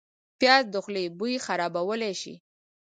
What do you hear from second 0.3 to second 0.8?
پیاز د